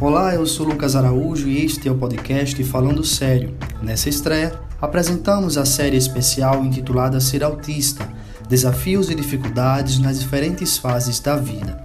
Olá, 0.00 0.34
eu 0.34 0.46
sou 0.46 0.66
Lucas 0.66 0.94
Araújo 0.94 1.48
e 1.48 1.64
este 1.64 1.88
é 1.88 1.90
o 1.90 1.96
podcast 1.96 2.62
Falando 2.64 3.02
Sério. 3.02 3.56
Nessa 3.82 4.08
estreia, 4.08 4.60
apresentamos 4.80 5.56
a 5.56 5.64
série 5.64 5.96
especial 5.96 6.64
intitulada 6.64 7.18
Ser 7.18 7.42
Autista 7.42 8.06
Desafios 8.48 9.10
e 9.10 9.14
Dificuldades 9.14 9.98
nas 9.98 10.20
Diferentes 10.20 10.78
Fases 10.78 11.18
da 11.18 11.36
Vida. 11.36 11.84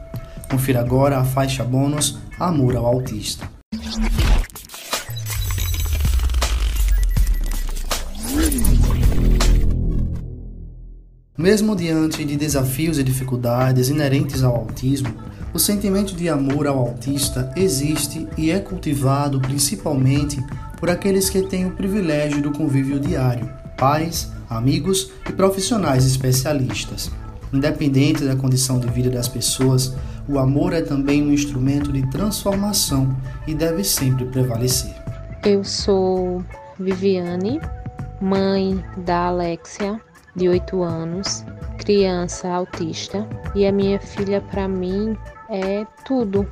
Confira 0.50 0.80
agora 0.80 1.18
a 1.18 1.24
faixa 1.24 1.64
bônus 1.64 2.20
Amor 2.40 2.76
ao 2.76 2.86
Autista. 2.86 3.50
Mesmo 11.38 11.78
diante 11.78 12.26
de 12.26 12.36
desafios 12.36 13.00
e 13.00 13.04
dificuldades 13.04 13.88
inerentes 13.88 14.44
ao 14.44 14.54
autismo, 14.54 15.14
o 15.54 15.60
sentimento 15.60 16.14
de 16.14 16.28
amor 16.28 16.68
ao 16.68 16.78
autista 16.78 17.52
existe 17.56 18.28
e 18.38 18.52
é 18.52 18.60
cultivado 18.60 19.40
principalmente 19.40 20.44
por 20.78 20.90
aqueles 20.90 21.30
que 21.30 21.42
têm 21.44 21.66
o 21.66 21.72
privilégio 21.72 22.42
do 22.42 22.52
convívio 22.52 23.00
diário, 23.00 23.50
pais, 23.78 24.30
amigos 24.50 25.10
e 25.28 25.32
profissionais 25.32 26.06
especialistas. 26.06 27.10
Independente 27.54 28.26
da 28.26 28.36
condição 28.36 28.78
de 28.78 28.90
vida 28.90 29.10
das 29.10 29.30
pessoas, 29.30 29.94
o 30.28 30.38
amor 30.38 30.74
é 30.74 30.82
também 30.82 31.24
um 31.24 31.32
instrumento 31.32 31.94
de 31.94 32.06
transformação 32.10 33.16
e 33.48 33.54
deve 33.54 33.86
sempre 33.86 34.26
prevalecer. 34.26 34.94
Eu 35.46 35.64
sou 35.64 36.44
Viviane, 36.78 37.60
mãe 38.22 38.84
da 38.98 39.28
Alexia, 39.28 40.00
de 40.36 40.50
8 40.50 40.82
anos, 40.84 41.46
criança 41.78 42.50
autista, 42.50 43.28
e 43.56 43.66
a 43.66 43.72
minha 43.72 44.00
filha 44.00 44.42
para 44.42 44.68
mim 44.68 45.18
é 45.50 45.86
tudo. 46.06 46.48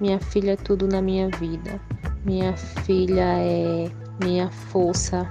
Minha 0.00 0.20
filha 0.20 0.52
é 0.52 0.56
tudo 0.56 0.86
na 0.86 1.00
minha 1.00 1.28
vida. 1.38 1.80
Minha 2.24 2.56
filha 2.56 3.24
é 3.38 3.90
minha 4.22 4.50
força, 4.50 5.28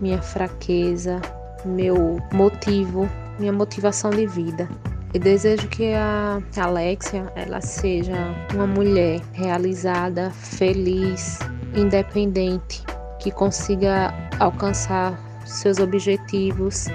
minha 0.00 0.20
fraqueza, 0.20 1.20
meu 1.64 2.18
motivo, 2.32 3.08
minha 3.38 3.52
motivação 3.52 4.10
de 4.10 4.26
vida. 4.26 4.68
E 5.14 5.18
desejo 5.18 5.66
que 5.68 5.94
a 5.94 6.42
Alexia 6.58 7.32
ela 7.34 7.60
seja 7.60 8.14
uma 8.52 8.66
mulher 8.66 9.20
realizada, 9.32 10.30
feliz, 10.30 11.38
independente, 11.74 12.84
que 13.18 13.30
consiga 13.30 14.12
alcançar 14.38 15.18
seus 15.46 15.78
objetivos, 15.78 16.86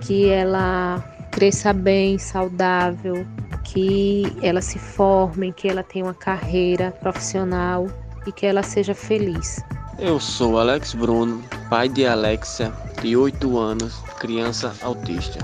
que 0.00 0.28
ela 0.28 1.02
cresça 1.30 1.72
bem, 1.72 2.18
saudável, 2.18 3.26
que 3.64 4.24
ela 4.42 4.60
se 4.60 4.78
forme, 4.78 5.52
que 5.52 5.68
ela 5.68 5.82
tenha 5.82 6.04
uma 6.04 6.14
carreira 6.14 6.90
profissional 6.90 7.86
e 8.26 8.32
que 8.32 8.46
ela 8.46 8.62
seja 8.62 8.94
feliz. 8.94 9.62
Eu 9.98 10.18
sou 10.18 10.58
Alex 10.58 10.94
Bruno, 10.94 11.42
pai 11.68 11.88
de 11.88 12.06
Alexia, 12.06 12.72
de 13.02 13.16
8 13.16 13.58
anos, 13.58 14.00
criança 14.18 14.74
autista. 14.82 15.38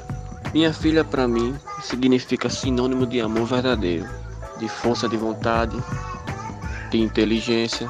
Minha 0.53 0.73
filha 0.73 1.05
para 1.05 1.29
mim 1.29 1.55
significa 1.83 2.49
sinônimo 2.49 3.07
de 3.07 3.21
amor 3.21 3.47
verdadeiro, 3.47 4.09
de 4.59 4.69
força 4.69 5.09
de 5.09 5.17
vontade, 5.17 5.77
de 6.91 6.99
inteligência. 6.99 7.89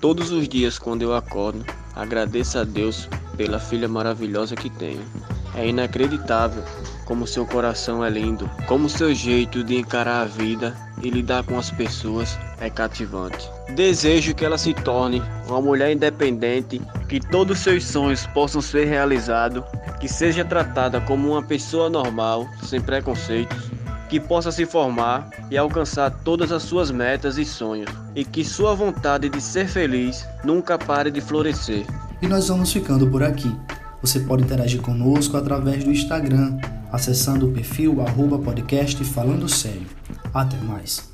Todos 0.00 0.30
os 0.30 0.48
dias 0.48 0.78
quando 0.78 1.02
eu 1.02 1.14
acordo, 1.14 1.64
agradeço 1.96 2.58
a 2.58 2.64
Deus 2.64 3.08
pela 3.36 3.58
filha 3.58 3.88
maravilhosa 3.88 4.54
que 4.54 4.70
tenho. 4.70 5.02
É 5.54 5.66
inacreditável 5.66 6.62
como 7.08 7.26
seu 7.26 7.46
coração 7.46 8.04
é 8.04 8.10
lindo, 8.10 8.48
como 8.66 8.86
seu 8.86 9.14
jeito 9.14 9.64
de 9.64 9.76
encarar 9.76 10.20
a 10.20 10.24
vida 10.26 10.76
e 11.02 11.08
lidar 11.08 11.42
com 11.42 11.58
as 11.58 11.70
pessoas 11.70 12.38
é 12.60 12.68
cativante. 12.68 13.48
Desejo 13.74 14.34
que 14.34 14.44
ela 14.44 14.58
se 14.58 14.74
torne 14.74 15.22
uma 15.48 15.62
mulher 15.62 15.90
independente, 15.90 16.82
que 17.08 17.18
todos 17.18 17.60
seus 17.60 17.86
sonhos 17.86 18.26
possam 18.26 18.60
ser 18.60 18.84
realizados, 18.84 19.64
que 19.98 20.06
seja 20.06 20.44
tratada 20.44 21.00
como 21.00 21.30
uma 21.32 21.42
pessoa 21.42 21.88
normal, 21.88 22.46
sem 22.62 22.78
preconceitos, 22.78 23.70
que 24.10 24.20
possa 24.20 24.52
se 24.52 24.66
formar 24.66 25.30
e 25.50 25.56
alcançar 25.56 26.10
todas 26.10 26.52
as 26.52 26.62
suas 26.62 26.90
metas 26.90 27.38
e 27.38 27.44
sonhos, 27.44 27.90
e 28.14 28.22
que 28.22 28.44
sua 28.44 28.74
vontade 28.74 29.30
de 29.30 29.40
ser 29.40 29.66
feliz 29.66 30.26
nunca 30.44 30.78
pare 30.78 31.10
de 31.10 31.22
florescer. 31.22 31.86
E 32.20 32.26
nós 32.26 32.48
vamos 32.48 32.70
ficando 32.70 33.06
por 33.06 33.22
aqui. 33.22 33.54
Você 34.00 34.20
pode 34.20 34.44
interagir 34.44 34.80
conosco 34.80 35.36
através 35.36 35.84
do 35.84 35.90
Instagram, 35.90 36.58
acessando 36.92 37.48
o 37.48 37.52
perfil 37.52 38.00
arroba 38.00 38.38
podcast 38.38 39.02
Falando 39.04 39.48
Sério. 39.48 39.86
Até 40.32 40.56
mais. 40.58 41.08